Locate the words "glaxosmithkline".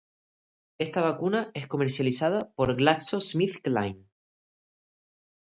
2.75-4.09